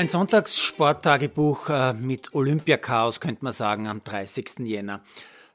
[0.00, 4.60] Ein Sonntagssporttagebuch äh, mit Olympiachaos, könnte man sagen, am 30.
[4.60, 5.02] Jänner.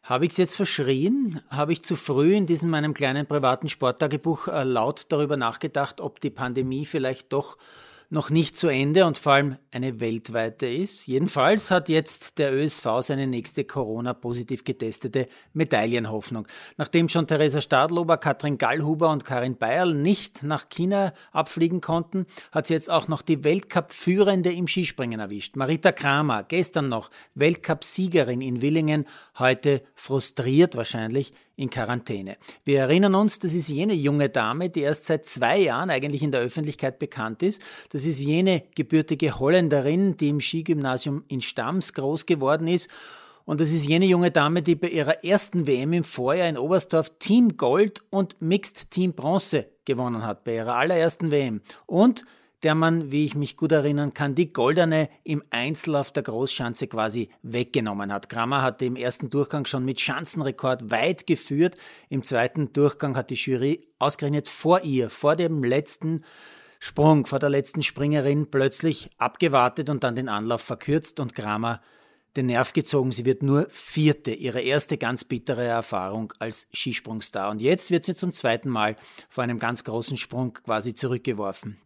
[0.04, 1.42] Habe ich es jetzt verschrien?
[1.50, 6.22] Habe ich zu früh in diesem meinem kleinen privaten Sporttagebuch äh, laut darüber nachgedacht, ob
[6.22, 7.58] die Pandemie vielleicht doch
[8.10, 11.08] noch nicht zu Ende und vor allem eine weltweite ist.
[11.08, 16.48] Jedenfalls hat jetzt der ÖSV seine nächste Corona-positiv getestete Medaillenhoffnung.
[16.78, 22.68] Nachdem schon Theresa Stadlober, Katrin Gallhuber und Karin Bayerl nicht nach China abfliegen konnten, hat
[22.68, 25.56] sie jetzt auch noch die Weltcup-Führende im Skispringen erwischt.
[25.56, 29.06] Marita Kramer, gestern noch Weltcup-Siegerin in Willingen,
[29.38, 32.38] heute frustriert wahrscheinlich in Quarantäne.
[32.64, 36.32] Wir erinnern uns, das ist jene junge Dame, die erst seit zwei Jahren eigentlich in
[36.32, 37.62] der Öffentlichkeit bekannt ist.
[37.90, 42.90] Das ist jene gebürtige Holländerin, die im Skigymnasium in Stams groß geworden ist.
[43.46, 47.12] Und das ist jene junge Dame, die bei ihrer ersten WM im Vorjahr in Oberstdorf
[47.20, 51.62] Team Gold und Mixed Team Bronze gewonnen hat, bei ihrer allerersten WM.
[51.86, 52.26] Und
[52.64, 56.88] der man, wie ich mich gut erinnern kann, die goldene im Einzel auf der Großschanze
[56.88, 58.30] quasi weggenommen hat.
[58.30, 61.78] Kramer hatte im ersten Durchgang schon mit Schanzenrekord weit geführt.
[62.10, 66.24] Im zweiten Durchgang hat die Jury ausgerechnet vor ihr, vor dem letzten
[66.80, 71.82] Sprung, vor der letzten Springerin plötzlich abgewartet und dann den Anlauf verkürzt und Kramer
[72.36, 73.12] den Nerv gezogen.
[73.12, 77.50] Sie wird nur Vierte, ihre erste ganz bittere Erfahrung als Skisprungstar.
[77.50, 78.96] Und jetzt wird sie zum zweiten Mal
[79.30, 81.78] vor einem ganz großen Sprung quasi zurückgeworfen.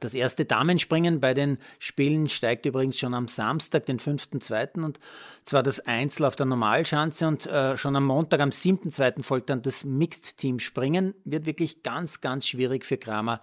[0.00, 4.82] Das erste Damenspringen bei den Spielen steigt übrigens schon am Samstag, den 5.2.
[4.82, 4.98] und
[5.44, 9.22] zwar das Einzel auf der Normalschanze und äh, schon am Montag, am 7.2.
[9.22, 11.14] folgt dann das Mixed-Team-Springen.
[11.24, 13.40] Wird wirklich ganz, ganz schwierig für Kramer,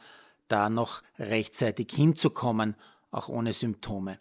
[0.47, 2.75] da noch rechtzeitig hinzukommen,
[3.11, 4.19] auch ohne Symptome.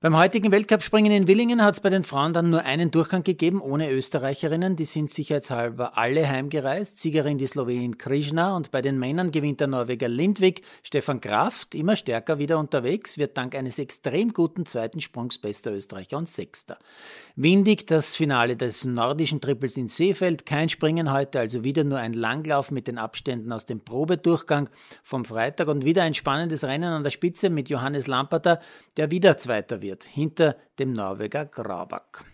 [0.00, 3.60] Beim heutigen Weltcup-Springen in Willingen hat es bei den Frauen dann nur einen Durchgang gegeben,
[3.60, 4.76] ohne Österreicherinnen.
[4.76, 7.00] Die sind sicherheitshalber alle heimgereist.
[7.00, 10.62] Siegerin die Slowenin Krishna und bei den Männern gewinnt der Norweger Lindvik.
[10.84, 16.16] Stefan Kraft, immer stärker wieder unterwegs, wird dank eines extrem guten zweiten Sprungs bester Österreicher
[16.16, 16.78] und Sechster.
[17.34, 20.46] Windig das Finale des nordischen Triples in Seefeld.
[20.46, 24.70] Kein Springen heute, also wieder nur ein Langlauf mit den Abständen aus dem Probedurchgang
[25.02, 28.60] vom Freitag und wieder ein spannendes Rennen an der Spitze mit Johannes Lamperter,
[28.96, 32.24] der wieder Zweiter wird wird, hinter dem Norweger Grabak.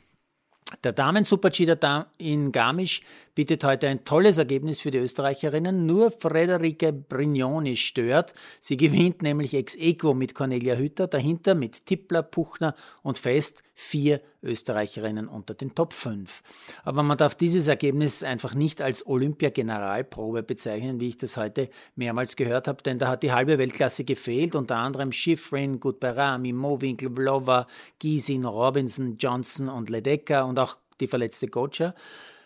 [0.83, 1.77] Der Damen-Super-G
[2.19, 3.03] in Garmisch
[3.35, 5.87] bietet heute ein tolles Ergebnis für die Österreicherinnen.
[5.87, 8.35] Nur Frederike Brignoni stört.
[8.61, 14.21] Sie gewinnt nämlich ex equo mit Cornelia Hütter, dahinter mit Tippler, Puchner und Fest vier
[14.45, 16.43] Österreicherinnen unter den Top 5.
[16.85, 22.37] Aber man darf dieses Ergebnis einfach nicht als Olympia-Generalprobe bezeichnen, wie ich das heute mehrmals
[22.37, 27.67] gehört habe, denn da hat die halbe Weltklasse gefehlt, unter anderem Schifrin, Gutberami, Mowinkel, Vlova,
[27.99, 30.64] Giesin, Robinson, Johnson und Ledecker und auch
[31.01, 31.95] die verletzte Gocha.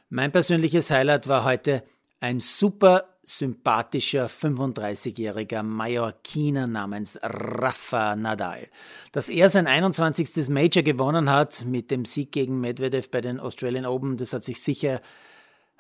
[0.09, 1.85] Mein persönliches Highlight war heute
[2.21, 8.69] ein super sympathischer 35-jähriger Mallorquiner namens Rafa Nadal.
[9.13, 10.49] Dass er sein 21.
[10.49, 14.63] Major gewonnen hat mit dem Sieg gegen Medvedev bei den Australian Open, das hat sich
[14.63, 15.01] sicher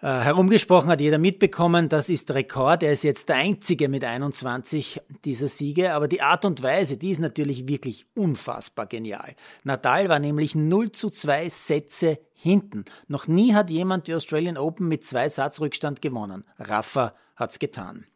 [0.06, 2.84] herumgesprochen hat jeder mitbekommen, das ist Rekord.
[2.84, 7.10] Er ist jetzt der Einzige mit 21 dieser Siege, aber die Art und Weise, die
[7.10, 9.34] ist natürlich wirklich unfassbar genial.
[9.64, 12.84] Nadal war nämlich 0 zu 2 Sätze hinten.
[13.08, 16.44] Noch nie hat jemand die Australian Open mit zwei Satzrückstand gewonnen.
[16.60, 18.06] Rafa hat's getan.